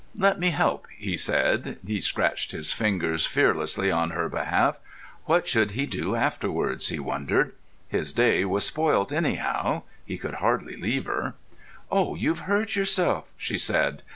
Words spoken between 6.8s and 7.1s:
he